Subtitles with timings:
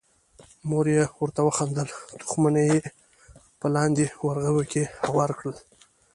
[0.69, 1.87] مور یې ورته وخندل،
[2.19, 2.77] تخمونه یې
[3.59, 5.55] په لانده ورغوي کې هوار کړل.